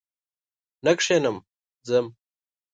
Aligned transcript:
نه 0.83 0.91
کښېنم 0.99 1.37
ځم! 1.87 2.05